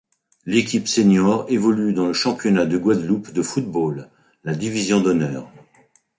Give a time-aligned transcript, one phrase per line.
[0.47, 4.09] L'équipe sénior évolue dans le Championnat de Guadeloupe de football,
[4.43, 5.47] la Division d'honneur.